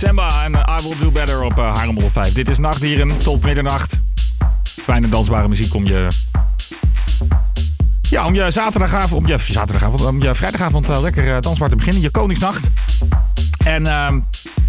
Samba 0.00 0.44
en 0.44 0.52
I 0.52 0.82
Will 0.82 0.96
Do 0.98 1.10
Better 1.10 1.42
op 1.42 1.58
uh, 1.58 1.74
Haarlem 1.74 2.10
5. 2.10 2.32
Dit 2.32 2.48
is 2.48 2.58
Nachtdieren 2.58 3.18
tot 3.18 3.44
middernacht. 3.44 4.00
Fijne 4.62 5.08
dansbare 5.08 5.48
muziek 5.48 5.74
om 5.74 5.86
je... 5.86 6.08
Ja, 8.10 8.26
om 8.26 8.34
je 8.34 8.50
zaterdagavond, 8.50 9.12
om 9.12 9.26
je 9.26 9.38
zaterdagavond, 9.38 10.04
om 10.04 10.22
je 10.22 10.34
vrijdagavond 10.34 10.88
uh, 10.88 11.00
lekker 11.00 11.24
uh, 11.24 11.36
dansbaar 11.40 11.68
te 11.68 11.76
beginnen. 11.76 12.02
Je 12.02 12.10
Koningsnacht. 12.10 12.70
En 13.64 13.82
uh, 13.82 13.88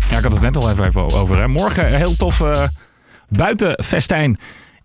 ja, 0.09 0.17
ik 0.17 0.23
had 0.23 0.31
het 0.31 0.41
net 0.41 0.57
al 0.57 0.71
even 0.71 0.95
over. 0.95 1.37
Hè. 1.37 1.47
Morgen 1.47 1.95
heel 1.95 2.15
tof 2.15 2.41
buitenfestijn 3.27 4.39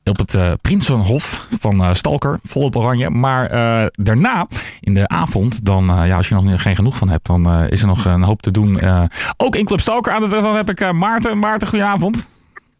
op 0.08 0.18
het 0.18 0.34
uh, 0.34 0.52
Prinsenhof 0.60 1.46
van 1.60 1.80
uh, 1.80 1.92
Stalker, 1.92 2.38
volop 2.42 2.76
oranje. 2.76 3.10
Maar 3.10 3.52
uh, 3.52 3.86
daarna, 3.92 4.46
in 4.80 4.94
de 4.94 5.08
avond, 5.08 5.64
dan, 5.64 5.84
ja, 5.84 6.16
als 6.16 6.28
je 6.28 6.34
nog 6.34 6.62
geen 6.62 6.76
genoeg 6.76 6.96
van 6.96 7.08
hebt, 7.08 7.26
dan 7.26 7.52
is 7.68 7.80
er 7.80 7.86
nog 7.86 8.04
een 8.04 8.22
hoop 8.22 8.42
te 8.42 8.50
doen. 8.50 8.80
ook 9.36 9.56
in 9.56 9.64
Club 9.64 9.80
Stalker 9.80 10.12
aan 10.12 10.20
de 10.20 10.28
telefoon 10.28 10.56
heb 10.56 10.70
ik 10.70 10.92
Maarten. 10.92 11.38
Maarten, 11.38 11.68
goedenavond. 11.68 12.26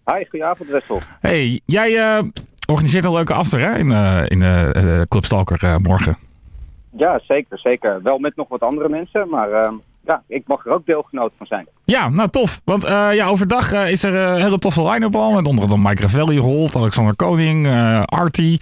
Hi, 0.04 0.24
goedenavond 0.30 0.70
Wessel. 0.70 1.01
Hey, 1.20 1.60
jij 1.65 2.23
organiseert 2.66 3.04
een 3.04 3.12
leuke 3.12 3.34
after 3.34 3.60
hè, 3.60 3.79
in, 3.79 3.90
in 4.29 5.06
Club 5.09 5.24
Stalker 5.24 5.80
morgen. 5.80 6.16
Ja, 6.96 7.20
zeker, 7.27 7.59
zeker. 7.59 8.02
Wel 8.02 8.18
met 8.18 8.37
nog 8.37 8.48
wat 8.48 8.60
andere 8.60 8.88
mensen, 8.88 9.29
maar 9.29 9.52
ehm, 9.52 9.74
ja, 10.06 10.23
ik 10.27 10.42
mag 10.46 10.66
er 10.66 10.73
ook 10.73 10.87
deelgenoot 10.87 11.33
van 11.37 11.46
zijn. 11.46 11.66
Ja, 11.84 12.09
nou 12.09 12.28
tof. 12.28 12.60
Want 12.65 12.84
uh, 12.84 13.09
ja, 13.15 13.27
overdag 13.27 13.73
uh, 13.73 13.91
is 13.91 14.02
er 14.02 14.15
een 14.15 14.41
hele 14.41 14.59
toffe 14.59 14.82
line-up 14.82 15.15
al. 15.15 15.32
Met 15.32 15.46
onder 15.46 15.62
andere 15.62 15.80
Mike 15.88 16.02
Ravelli, 16.02 16.38
Holt, 16.38 16.77
Alexander 16.77 17.16
Koning, 17.16 17.66
Artie. 18.05 18.60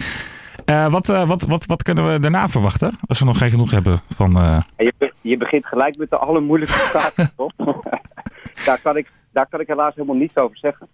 wat, 0.65 1.07
wat, 1.07 1.41
wat, 1.41 1.65
wat 1.65 1.83
kunnen 1.83 2.11
we 2.11 2.19
daarna 2.19 2.47
verwachten? 2.47 2.93
Als 3.05 3.19
we 3.19 3.25
nog 3.25 3.37
geen 3.37 3.49
genoeg 3.49 3.71
hebben 3.71 3.99
van... 4.15 4.31
Je, 4.77 5.11
je, 5.21 5.37
begint 5.37 5.65
gelijk 5.65 5.97
met 5.97 6.09
de 6.09 6.17
allermoeilijkste 6.17 6.87
vragen, 6.97 7.31
toch? 7.35 7.51
daar, 8.65 8.79
kan 8.81 8.97
ik, 8.97 9.11
daar 9.31 9.47
kan 9.49 9.59
ik 9.59 9.67
helaas 9.67 9.95
helemaal 9.95 10.15
niets 10.15 10.35
over 10.35 10.57
zeggen. 10.57 10.87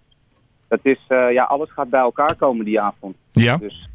Dat 0.67 0.79
is, 0.81 0.99
ja, 1.07 1.43
alles 1.43 1.71
gaat 1.71 1.89
bij 1.89 1.99
elkaar 1.99 2.35
komen 2.35 2.65
die 2.65 2.81
avond. 2.81 3.15
Ja. 3.31 3.57
Dus, 3.57 3.89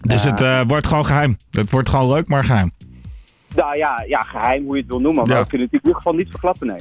dus 0.00 0.24
het 0.24 0.66
wordt 0.66 0.86
gewoon 0.86 1.06
geheim. 1.06 1.36
Het 1.50 1.70
wordt 1.70 1.88
gewoon 1.88 2.08
leuk, 2.08 2.28
maar 2.28 2.44
geheim. 2.44 2.72
Nou 3.56 3.76
ja, 3.76 4.04
ja, 4.06 4.20
geheim 4.20 4.64
hoe 4.64 4.74
je 4.74 4.80
het 4.80 4.90
wil 4.90 5.00
noemen. 5.00 5.22
Maar 5.26 5.36
ja. 5.36 5.42
we 5.42 5.48
kunnen 5.48 5.66
het 5.66 5.74
in 5.74 5.80
ieder 5.82 6.00
geval 6.02 6.18
niet 6.18 6.30
verklappen, 6.30 6.66
nee. 6.66 6.80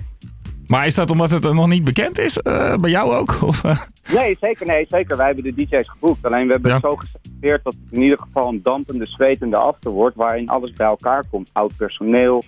Maar 0.71 0.85
is 0.85 0.95
dat 0.95 1.11
omdat 1.11 1.31
het 1.31 1.53
nog 1.53 1.67
niet 1.67 1.83
bekend 1.83 2.19
is? 2.19 2.39
Uh, 2.43 2.75
bij 2.75 2.89
jou 2.89 3.13
ook? 3.13 3.41
Of, 3.41 3.63
uh? 3.63 3.77
Nee, 4.13 4.37
zeker. 4.41 4.65
Nee, 4.65 4.85
zeker. 4.89 5.17
Wij 5.17 5.25
hebben 5.25 5.43
de 5.43 5.53
DJ's 5.53 5.89
geboekt. 5.89 6.25
Alleen 6.25 6.45
we 6.45 6.51
hebben 6.51 6.71
het 6.71 6.81
zo 6.81 6.95
geselecteerd 6.95 7.63
dat 7.63 7.73
het 7.73 7.93
in 7.93 8.01
ieder 8.01 8.19
geval 8.19 8.47
een 8.47 8.61
dampende, 8.63 9.05
zwetende 9.05 9.57
after 9.57 9.91
wordt. 9.91 10.15
Waarin 10.15 10.49
alles 10.49 10.73
bij 10.73 10.87
elkaar 10.87 11.23
komt. 11.29 11.49
Oud 11.53 11.75
personeel, 11.75 12.43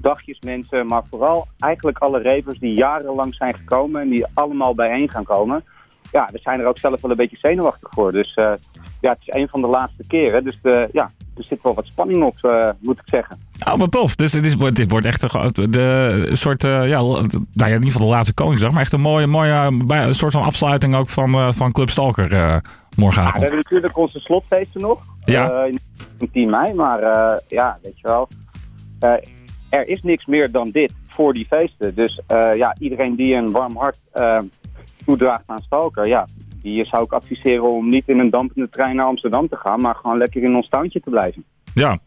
dagjesmensen. 0.00 0.86
Maar 0.86 1.02
vooral 1.10 1.46
eigenlijk 1.58 1.98
alle 1.98 2.22
ravers 2.22 2.58
die 2.58 2.74
jarenlang 2.74 3.34
zijn 3.34 3.54
gekomen. 3.54 4.00
En 4.00 4.08
die 4.08 4.26
allemaal 4.34 4.74
bijeen 4.74 5.10
gaan 5.10 5.24
komen. 5.24 5.64
Ja, 6.12 6.28
we 6.32 6.38
zijn 6.38 6.60
er 6.60 6.66
ook 6.66 6.78
zelf 6.78 7.00
wel 7.00 7.10
een 7.10 7.16
beetje 7.16 7.38
zenuwachtig 7.40 7.88
voor. 7.92 8.12
Dus 8.12 8.36
uh, 8.36 8.52
ja, 9.00 9.10
het 9.10 9.20
is 9.20 9.34
een 9.34 9.48
van 9.48 9.60
de 9.60 9.66
laatste 9.66 10.06
keren. 10.06 10.44
Dus 10.44 10.58
ja, 10.92 11.10
er 11.36 11.44
zit 11.44 11.62
wel 11.62 11.74
wat 11.74 11.86
spanning 11.86 12.22
op, 12.22 12.36
moet 12.80 12.98
ik 12.98 13.08
zeggen. 13.08 13.38
Oh, 13.64 13.74
wat 13.74 13.90
tof. 13.90 14.16
Dus 14.16 14.32
dit, 14.32 14.46
is, 14.46 14.56
dit 14.56 14.90
wordt 14.90 15.06
echt 15.06 15.22
een, 15.22 15.70
de, 15.70 16.30
soort, 16.32 16.64
uh, 16.64 16.88
ja, 16.88 17.00
nou 17.00 17.28
ja, 17.52 17.66
in 17.66 17.72
ieder 17.72 17.90
geval 17.90 18.06
de 18.06 18.12
laatste 18.12 18.34
Koningsdag, 18.34 18.70
maar 18.70 18.80
echt 18.80 18.92
een 18.92 19.00
mooie, 19.00 19.26
mooie 19.26 20.12
soort 20.12 20.32
van 20.32 20.42
afsluiting 20.42 20.94
ook 20.94 21.08
van, 21.08 21.34
uh, 21.34 21.52
van 21.52 21.72
Club 21.72 21.90
Stalker 21.90 22.32
uh, 22.32 22.56
morgenavond. 22.96 23.34
Ja, 23.34 23.40
we 23.40 23.46
hebben 23.46 23.64
natuurlijk 23.64 23.96
onze 23.96 24.20
slotfeesten 24.20 24.80
nog, 24.80 25.00
ja. 25.24 25.64
in, 25.64 25.78
in 26.18 26.30
10 26.30 26.50
mei, 26.50 26.74
maar 26.74 27.00
ja, 27.48 27.78
weet 27.82 28.00
je 28.00 28.08
wel, 28.08 28.28
er 29.68 29.88
is 29.88 30.02
niks 30.02 30.26
meer 30.26 30.50
dan 30.50 30.70
dit 30.70 30.92
voor 31.08 31.32
die 31.32 31.46
feesten. 31.46 31.94
Dus 31.94 32.20
ja, 32.54 32.76
iedereen 32.78 33.16
die 33.16 33.34
een 33.34 33.50
warm 33.50 33.76
hart 33.76 33.98
toedraagt 35.04 35.44
aan 35.46 35.62
Stalker, 35.62 36.06
ja, 36.06 36.26
die 36.62 36.84
zou 36.84 37.04
ik 37.04 37.12
adviseren 37.12 37.70
om 37.70 37.88
niet 37.88 38.08
in 38.08 38.18
een 38.18 38.30
dampende 38.30 38.68
trein 38.68 38.96
naar 38.96 39.06
Amsterdam 39.06 39.48
te 39.48 39.56
gaan, 39.56 39.80
maar 39.80 39.94
gewoon 39.94 40.18
lekker 40.18 40.42
in 40.42 40.56
ons 40.56 40.68
tuintje 40.68 41.00
te 41.00 41.10
blijven. 41.10 41.44
Ja. 41.74 41.98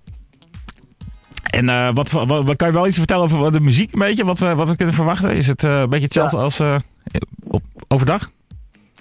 En 1.50 1.66
uh, 1.66 1.90
wat, 1.94 2.12
wat, 2.12 2.56
kan 2.56 2.68
je 2.68 2.74
wel 2.74 2.88
iets 2.88 2.98
vertellen 2.98 3.24
over 3.24 3.52
de 3.52 3.60
muziek 3.60 3.94
een 3.94 4.00
beetje? 4.00 4.26
Wat 4.26 4.40
we, 4.40 4.56
wat 4.56 4.70
we 4.70 4.76
kunnen 4.76 4.96
verwachten? 4.96 5.36
Is 5.36 5.48
het 5.48 5.64
uh, 5.64 5.80
een 5.80 5.90
beetje 5.90 6.06
hetzelfde 6.06 6.38
ja. 6.38 6.44
als 6.44 6.60
uh, 6.60 6.76
op, 7.48 7.62
overdag? 7.88 8.30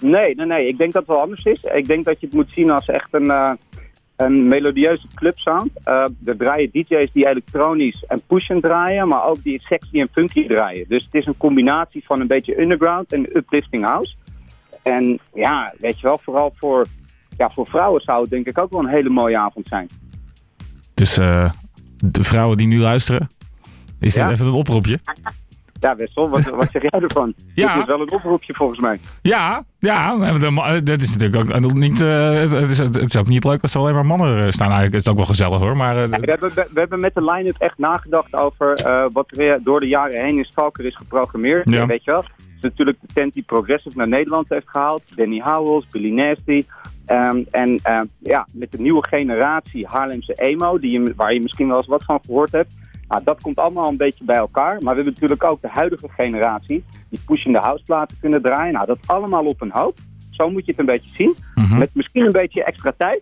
Nee, 0.01 0.35
nee, 0.35 0.45
nee. 0.45 0.67
Ik 0.67 0.77
denk 0.77 0.93
dat 0.93 1.01
het 1.01 1.11
wel 1.11 1.21
anders 1.21 1.43
is. 1.43 1.63
Ik 1.63 1.87
denk 1.87 2.05
dat 2.05 2.19
je 2.19 2.25
het 2.25 2.35
moet 2.35 2.49
zien 2.53 2.71
als 2.71 2.85
echt 2.85 3.07
een, 3.11 3.57
een 4.15 4.47
melodieuze 4.47 5.07
clubsound. 5.15 5.71
er 5.83 6.37
draaien 6.37 6.69
DJ's 6.71 7.11
die 7.13 7.27
elektronisch 7.27 8.05
en 8.07 8.21
pushen 8.27 8.61
draaien, 8.61 9.07
maar 9.07 9.25
ook 9.25 9.43
die 9.43 9.61
sexy 9.61 9.99
en 9.99 10.09
funky 10.11 10.47
draaien. 10.47 10.85
Dus 10.87 11.03
het 11.03 11.13
is 11.13 11.25
een 11.25 11.37
combinatie 11.37 12.03
van 12.05 12.19
een 12.19 12.27
beetje 12.27 12.61
underground 12.61 13.13
en 13.13 13.37
uplifting 13.37 13.83
house. 13.83 14.15
En 14.83 15.19
ja, 15.33 15.73
weet 15.79 15.99
je 15.99 16.07
wel, 16.07 16.19
vooral 16.23 16.53
voor, 16.55 16.85
ja, 17.37 17.49
voor 17.49 17.67
vrouwen 17.67 18.01
zou 18.01 18.21
het 18.21 18.29
denk 18.29 18.47
ik 18.47 18.57
ook 18.57 18.71
wel 18.71 18.79
een 18.79 18.87
hele 18.87 19.09
mooie 19.09 19.37
avond 19.37 19.67
zijn. 19.67 19.89
Dus 20.93 21.17
uh, 21.17 21.51
de 22.05 22.23
vrouwen 22.23 22.57
die 22.57 22.67
nu 22.67 22.79
luisteren, 22.79 23.29
is 23.99 24.13
dit 24.13 24.27
even 24.27 24.45
een 24.45 24.51
oproepje? 24.51 24.99
Ja, 25.79 25.95
Wessel, 25.95 26.29
wat, 26.29 26.49
wat 26.49 26.69
zeg 26.71 26.81
jij 26.81 27.01
ervan? 27.01 27.33
ja. 27.53 27.73
Dit 27.73 27.81
is 27.81 27.87
wel 27.87 28.01
een 28.01 28.11
oproepje 28.11 28.53
volgens 28.53 28.79
mij. 28.79 28.99
Ja, 29.21 29.63
ja, 29.79 30.17
dat 30.79 31.01
is 31.01 31.15
natuurlijk 31.15 31.65
ook 31.65 31.73
niet, 31.73 32.01
uh, 32.01 32.33
het, 32.33 32.53
is, 32.53 32.77
het 32.77 32.95
is 32.95 33.17
ook 33.17 33.27
niet 33.27 33.43
leuk 33.43 33.61
als 33.61 33.73
er 33.73 33.79
alleen 33.79 33.93
maar 33.93 34.05
mannen 34.05 34.53
staan. 34.53 34.67
Eigenlijk 34.67 34.95
is 34.95 35.03
het 35.03 35.09
ook 35.09 35.17
wel 35.17 35.25
gezellig 35.25 35.59
hoor. 35.59 35.77
Maar, 35.77 35.95
uh, 35.95 36.01
ja, 36.01 36.19
we, 36.19 36.29
hebben, 36.29 36.51
we, 36.53 36.79
hebben 36.79 36.99
met 36.99 37.13
de 37.13 37.31
line-up 37.31 37.55
echt 37.57 37.77
nagedacht 37.77 38.35
over 38.35 38.85
uh, 38.85 39.05
wat 39.11 39.37
er 39.37 39.59
door 39.63 39.79
de 39.79 39.87
jaren 39.87 40.25
heen 40.25 40.37
in 40.37 40.45
Stalker 40.45 40.85
is 40.85 40.95
geprogrammeerd. 40.95 41.69
Ja. 41.69 41.85
Weet 41.85 42.03
je 42.03 42.11
wel? 42.11 42.23
is 42.59 42.69
natuurlijk 42.69 42.97
de 43.01 43.13
tent 43.13 43.33
die 43.33 43.43
Progressive 43.43 43.97
naar 43.97 44.07
Nederland 44.07 44.49
heeft 44.49 44.69
gehaald. 44.69 45.01
Danny 45.15 45.39
Howells, 45.39 45.87
Billy 45.91 46.11
Nasty. 46.11 46.63
Um, 47.11 47.45
en 47.51 47.69
uh, 47.69 48.01
ja, 48.17 48.47
met 48.53 48.71
de 48.71 48.79
nieuwe 48.79 49.07
generatie 49.07 49.87
Haarlemse 49.87 50.33
emo, 50.33 50.79
die 50.79 50.91
je, 50.91 51.13
waar 51.15 51.33
je 51.33 51.41
misschien 51.41 51.67
wel 51.67 51.77
eens 51.77 51.87
wat 51.87 52.03
van 52.03 52.19
gehoord 52.25 52.51
hebt. 52.51 52.73
Nou, 53.07 53.23
dat 53.23 53.41
komt 53.41 53.57
allemaal 53.57 53.87
een 53.87 53.97
beetje 53.97 54.23
bij 54.23 54.35
elkaar. 54.35 54.71
Maar 54.71 54.95
we 54.95 55.01
hebben 55.01 55.13
natuurlijk 55.13 55.43
ook 55.43 55.61
de 55.61 55.67
huidige 55.67 56.07
generatie 56.09 56.83
die 57.09 57.19
pushing 57.25 57.55
the 57.55 57.61
house 57.61 57.83
platen 57.83 58.17
kunnen 58.19 58.41
draaien. 58.41 58.73
Nou, 58.73 58.85
dat 58.85 58.97
allemaal 59.05 59.45
op 59.45 59.61
een 59.61 59.71
hoop. 59.71 59.97
Zo 60.29 60.49
moet 60.49 60.65
je 60.65 60.71
het 60.71 60.79
een 60.79 60.85
beetje 60.85 61.09
zien. 61.13 61.35
Mm 61.55 61.63
-hmm. 61.63 61.77
Met 61.77 61.89
misschien 61.93 62.25
een 62.25 62.31
beetje 62.31 62.63
extra 62.63 62.93
tijd. 62.97 63.21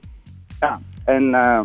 Ja, 0.59 0.79
en 1.05 1.23
uh, 1.23 1.61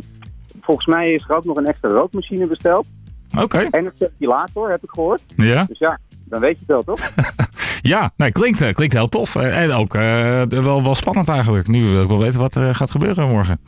volgens 0.61 0.87
mij 0.87 1.12
is 1.12 1.25
er 1.28 1.37
ook 1.37 1.44
nog 1.44 1.56
een 1.56 1.66
extra 1.66 1.88
rookmachine 1.88 2.47
besteld. 2.47 2.87
Oké. 3.32 3.43
Okay. 3.43 3.66
En 3.71 3.84
een 3.84 3.93
circulator, 3.99 4.71
heb 4.71 4.82
ik 4.82 4.91
gehoord. 4.91 5.22
Ja. 5.37 5.65
Dus 5.65 5.78
ja, 5.78 5.99
dan 6.25 6.41
weet 6.41 6.59
je 6.59 6.65
het 6.66 6.66
wel, 6.66 6.82
toch? 6.82 7.00
ja, 7.82 8.12
nee, 8.16 8.32
klinkt, 8.32 8.60
eh, 8.60 8.75
klinkt 8.75 8.94
heel 8.94 9.09
tof. 9.09 9.37
Eh, 9.37 9.62
en 9.62 9.72
ook 9.72 9.94
uh, 9.94 10.43
wel, 10.43 10.82
wel 10.82 10.94
spannend 10.94 11.28
eigenlijk. 11.28 11.69
Nu 11.69 11.84
wil 11.84 12.03
ik 12.03 12.09
wel 12.09 12.19
weten 12.19 12.41
wat 12.41 12.54
er 12.54 12.75
gaat 12.75 12.91
gebeuren 12.91 13.28
morgen. 13.28 13.60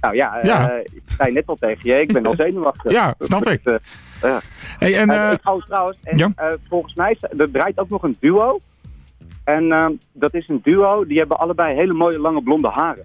Nou 0.00 0.14
ja, 0.14 0.38
ja. 0.42 0.72
Uh, 0.72 0.78
ik 0.78 1.02
zei 1.06 1.32
net 1.32 1.46
al 1.46 1.56
tegen 1.56 1.90
je, 1.90 2.00
ik 2.00 2.12
ben 2.12 2.26
al 2.26 2.34
zenuwachtig. 2.44 2.92
ja, 2.92 3.14
snap 3.18 3.48
ik. 3.48 3.60
Uh, 3.64 3.74
ja. 4.22 4.40
Hey, 4.78 4.96
en, 4.96 5.10
oh, 5.10 5.62
trouwens, 5.66 5.98
en, 6.02 6.18
ja? 6.18 6.32
volgens 6.68 6.94
mij 6.94 7.16
er 7.38 7.50
draait 7.50 7.78
ook 7.78 7.88
nog 7.88 8.02
een 8.02 8.16
duo. 8.20 8.58
En 9.44 9.98
dat 10.12 10.34
is 10.34 10.48
een 10.48 10.60
duo, 10.62 11.06
die 11.06 11.18
hebben 11.18 11.38
allebei 11.38 11.76
hele 11.76 11.92
mooie 11.92 12.18
lange 12.18 12.42
blonde 12.42 12.68
haren. 12.68 13.04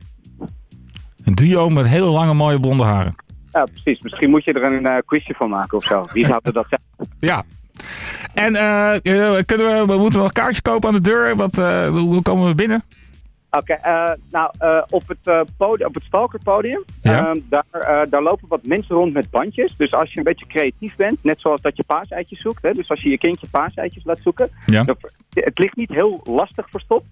Een 1.23 1.35
duo 1.35 1.69
met 1.69 1.87
hele 1.87 2.09
lange 2.09 2.33
mooie 2.33 2.59
blonde 2.59 2.83
haren. 2.83 3.15
Ja, 3.51 3.63
precies. 3.63 4.01
Misschien 4.01 4.29
moet 4.29 4.43
je 4.43 4.53
er 4.53 4.63
een 4.63 5.03
quizje 5.05 5.33
van 5.33 5.49
maken 5.49 5.77
of 5.77 5.83
zo. 5.83 6.05
Wie 6.13 6.25
zou 6.25 6.39
er 6.43 6.53
dat 6.53 6.65
zeggen? 6.69 7.15
Ja, 7.19 7.43
en 8.33 8.53
uh, 8.53 8.93
kunnen 9.45 9.79
we, 9.79 9.83
we 9.85 9.97
moeten 9.97 10.19
wel 10.19 10.31
kaartjes 10.31 10.61
kopen 10.61 10.89
aan 10.89 10.95
de 10.95 11.01
deur. 11.01 11.35
Wat, 11.35 11.57
uh, 11.57 11.87
hoe 11.87 12.21
komen 12.21 12.47
we 12.47 12.55
binnen? 12.55 12.83
Oké, 13.49 13.73
okay, 13.73 14.17
nou 14.29 14.51
op 14.89 15.07
het, 15.07 15.47
podium, 15.57 15.87
op 15.87 15.93
het 15.93 16.03
stalkerpodium, 16.03 16.83
ja? 17.01 17.35
daar, 17.49 18.07
daar 18.09 18.21
lopen 18.21 18.47
wat 18.47 18.63
mensen 18.63 18.95
rond 18.95 19.13
met 19.13 19.29
bandjes. 19.29 19.73
Dus 19.77 19.93
als 19.93 20.11
je 20.11 20.17
een 20.17 20.23
beetje 20.23 20.47
creatief 20.47 20.95
bent, 20.95 21.23
net 21.23 21.39
zoals 21.39 21.61
dat 21.61 21.77
je 21.77 21.83
paaseitjes 21.83 22.41
zoekt. 22.41 22.61
Hè, 22.61 22.71
dus 22.71 22.89
als 22.89 23.01
je 23.01 23.09
je 23.09 23.17
kindje 23.17 23.47
paaseitjes 23.51 24.03
laat 24.03 24.19
zoeken. 24.23 24.49
Ja. 24.65 24.83
Dan, 24.83 24.97
het 25.29 25.59
ligt 25.59 25.75
niet 25.75 25.89
heel 25.89 26.21
lastig 26.23 26.69
verstopt. 26.69 27.05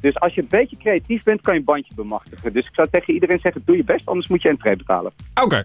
Dus 0.00 0.20
als 0.20 0.34
je 0.34 0.40
een 0.40 0.48
beetje 0.50 0.76
creatief 0.76 1.22
bent, 1.22 1.40
kan 1.40 1.52
je 1.54 1.58
een 1.58 1.64
bandje 1.64 1.94
bemachtigen. 1.94 2.52
Dus 2.52 2.66
ik 2.66 2.74
zou 2.74 2.88
tegen 2.90 3.14
iedereen 3.14 3.38
zeggen, 3.42 3.62
doe 3.64 3.76
je 3.76 3.84
best, 3.84 4.06
anders 4.06 4.28
moet 4.28 4.42
je 4.42 4.48
entree 4.48 4.76
betalen. 4.76 5.12
Oké. 5.42 5.62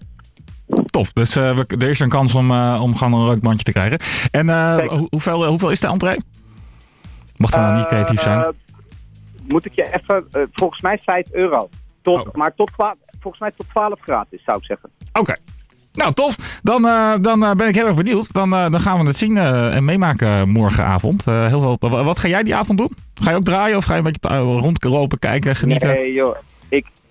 Tof, 0.86 1.13
dus 1.13 1.33
we, 1.33 1.65
er 1.68 1.89
is 1.89 2.00
een 2.00 2.10
kans 2.10 2.36
om, 2.36 2.51
uh, 2.51 2.80
om 2.81 2.95
gewoon 2.95 3.21
een 3.21 3.27
rookbandje 3.27 3.63
te 3.63 3.71
krijgen. 3.71 4.00
En 4.31 4.48
uh, 4.48 4.77
hoeveel, 5.10 5.45
hoeveel 5.45 5.71
is 5.71 5.80
de 5.80 5.88
entree? 5.88 6.18
Mocht 7.38 7.54
dan 7.54 7.75
niet 7.75 7.88
creatief 7.88 8.21
zijn. 8.21 8.54
Moet 9.48 9.65
ik 9.65 9.74
je 9.74 9.94
even, 9.94 10.50
volgens 10.54 10.81
mij 10.81 11.00
5 11.06 11.27
euro. 11.31 11.69
Tot, 12.01 12.27
oh. 12.27 12.33
Maar 12.33 12.56
tot, 12.56 12.71
volgens 13.19 13.42
mij 13.42 13.51
tot 13.57 13.69
12 13.69 14.00
gratis, 14.01 14.44
zou 14.44 14.57
ik 14.57 14.65
zeggen. 14.65 14.89
Oké. 15.07 15.19
Okay. 15.19 15.38
Nou, 15.94 16.13
tof. 16.13 16.60
Dan, 16.63 16.81
dan 17.21 17.39
ben 17.57 17.68
ik 17.68 17.75
heel 17.75 17.86
erg 17.86 17.95
benieuwd. 17.95 18.33
Dan, 18.33 18.50
dan 18.50 18.80
gaan 18.80 19.00
we 19.00 19.07
het 19.07 19.18
zien 19.18 19.38
en 19.38 19.86
meemaken 19.86 20.50
morgenavond. 20.50 21.25
heel 21.25 21.77
veel, 21.80 22.04
wat 22.04 22.19
ga 22.19 22.27
jij 22.27 22.44
die 22.44 22.56
avond 22.56 22.77
doen? 22.77 22.92
Ga 23.21 23.30
je 23.30 23.36
ook 23.36 23.44
draaien 23.44 23.77
of 23.77 23.86
ga 23.86 23.95
je 23.95 24.01
een 24.01 24.12
beetje 24.12 24.38
rondlopen, 24.38 25.19
kijken, 25.19 25.56
genieten? 25.56 25.89
Nee 25.89 26.13
joh, 26.13 26.36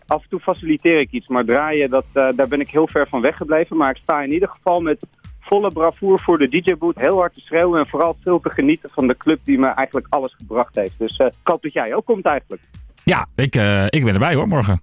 af 0.07 0.23
en 0.23 0.29
toe 0.29 0.41
faciliteer 0.41 1.01
ik 1.01 1.11
iets, 1.11 1.29
maar 1.29 1.45
draaien, 1.45 1.91
dat, 1.91 2.05
uh, 2.15 2.29
daar 2.35 2.49
ben 2.49 2.61
ik 2.61 2.71
heel 2.71 2.89
ver 2.89 3.09
van 3.09 3.21
weggebleven. 3.21 3.77
Maar 3.77 3.91
ik 3.91 4.01
sta 4.03 4.23
in 4.23 4.33
ieder 4.33 4.49
geval 4.49 4.81
met 4.81 5.07
volle 5.41 5.73
bravoer 5.73 6.21
voor 6.21 6.39
de 6.39 6.49
DJ-boot. 6.49 6.97
Heel 6.97 7.17
hard 7.17 7.35
te 7.35 7.41
schreeuwen 7.41 7.81
en 7.81 7.87
vooral 7.87 8.17
veel 8.21 8.41
te 8.41 8.51
genieten 8.51 8.91
van 8.93 9.07
de 9.07 9.17
club 9.17 9.41
die 9.45 9.59
me 9.59 9.67
eigenlijk 9.67 10.07
alles 10.11 10.35
gebracht 10.35 10.75
heeft. 10.75 10.99
Dus 10.99 11.19
ik 11.19 11.33
hoop 11.43 11.63
dat 11.63 11.73
jij 11.73 11.95
ook 11.95 12.05
komt 12.05 12.25
eigenlijk. 12.25 12.63
Ja, 13.05 13.27
ik, 13.35 13.55
ik 13.89 14.05
ben 14.05 14.15
erbij 14.15 14.35
hoor, 14.35 14.49
morgen. 14.49 14.81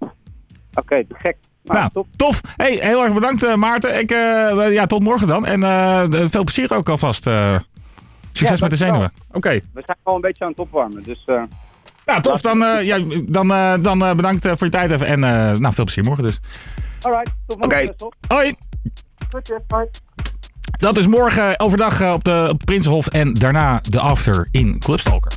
Oké, 0.74 1.04
gek. 1.08 1.36
Nou, 1.62 1.78
nou, 1.78 1.90
tof. 1.92 2.06
tof. 2.16 2.40
Hey, 2.56 2.78
heel 2.82 3.04
erg 3.04 3.14
bedankt 3.14 3.56
Maarten. 3.56 3.98
Ik, 3.98 4.10
ja, 4.70 4.86
tot 4.86 5.02
morgen 5.02 5.26
dan. 5.26 5.46
En 5.46 5.60
veel 6.30 6.44
plezier 6.44 6.74
ook 6.74 6.88
alvast. 6.88 7.30
succes 8.32 8.60
met 8.60 8.70
de 8.70 8.76
zenuwen. 8.76 9.12
Oké. 9.32 9.50
We 9.50 9.82
zijn 9.86 9.96
gewoon 10.02 10.14
een 10.14 10.20
beetje 10.20 10.44
aan 10.44 10.50
het 10.50 10.60
opwarmen. 10.60 11.02
Dus, 11.02 11.24
ja, 12.14 12.20
tof. 12.20 12.40
Dan, 12.40 12.84
ja, 12.84 12.98
dan, 13.26 13.48
dan 13.82 13.98
bedankt 13.98 14.46
voor 14.46 14.66
je 14.66 14.68
tijd 14.68 14.90
even. 14.90 15.06
En 15.06 15.20
nou, 15.60 15.74
veel 15.74 15.84
plezier 15.84 16.04
morgen 16.04 16.24
dus. 16.24 16.40
Alright, 17.00 17.32
tot 17.46 17.58
morgen. 17.58 17.88
Oké, 17.88 18.34
hoi. 18.34 18.54
Dat 20.78 20.96
is 20.96 21.06
morgen 21.06 21.60
overdag 21.60 22.12
op 22.12 22.24
de 22.24 22.56
Prinsenhof 22.64 23.06
en 23.06 23.34
daarna 23.34 23.80
de 23.82 24.00
after 24.00 24.48
in 24.50 24.78
Clubstalker. 24.78 25.32